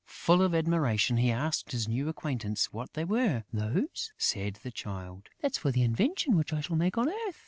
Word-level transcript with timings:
Full 0.07 0.41
of 0.41 0.55
admiration, 0.55 1.17
he 1.17 1.29
asked 1.29 1.73
his 1.73 1.87
new 1.87 2.09
acquaintance 2.09 2.73
what 2.73 2.93
they 2.95 3.05
were. 3.05 3.43
"Those?" 3.53 4.11
said 4.17 4.55
the 4.63 4.71
Child. 4.71 5.29
"That's 5.41 5.59
for 5.59 5.71
the 5.71 5.83
invention 5.83 6.35
which 6.37 6.53
I 6.53 6.59
shall 6.61 6.75
make 6.75 6.97
on 6.97 7.07
earth." 7.27 7.39